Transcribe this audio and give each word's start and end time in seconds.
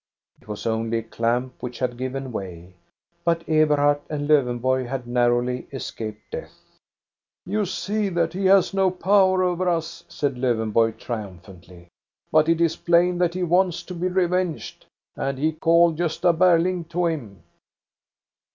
It 0.41 0.47
was 0.47 0.65
only 0.65 0.97
a 0.97 1.03
clamp 1.03 1.61
which 1.61 1.77
had 1.77 1.95
given 1.95 2.31
way; 2.31 2.73
but 3.23 3.47
Eberhard 3.47 3.99
and 4.09 4.27
Lowenborg 4.27 4.87
had 4.87 5.05
narrowly 5.05 5.67
escaped 5.71 6.31
death. 6.31 6.57
"You 7.45 7.65
see 7.67 8.09
that 8.09 8.33
he 8.33 8.45
has 8.47 8.73
no 8.73 8.89
power 8.89 9.43
over 9.43 9.69
us," 9.69 10.03
said 10.09 10.33
^■Lowenborg, 10.37 10.97
triumphantly, 10.97 11.87
"But 12.31 12.49
it 12.49 12.59
is 12.59 12.77
plain 12.77 13.19
that 13.19 13.35
he 13.35 13.41
^Kwants 13.41 13.85
to 13.85 13.93
be 13.93 14.07
revenged." 14.07 14.85
^F 15.15 15.23
And 15.29 15.37
he 15.37 15.51
called 15.51 15.99
Gosta 15.99 16.35
Berling 16.35 16.89
to 16.89 17.05
him. 17.05 17.43